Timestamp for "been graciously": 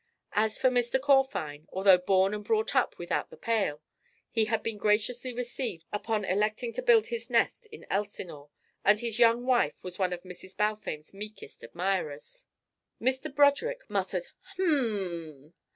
4.63-5.31